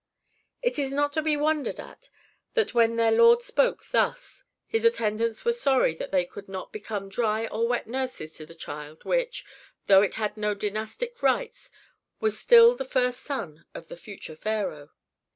[0.63, 2.09] It is not to be wondered at
[2.55, 7.07] that when their lord spoke thus his attendants were sorry that they could not become
[7.07, 9.45] dry or wet nurses to the child which,
[9.85, 11.69] though it had no dynastic rights,
[12.19, 14.89] was still the first son of the future pharaoh.